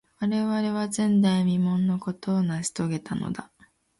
[0.19, 3.51] 我々は、前代未聞のことを成し遂げたのだ。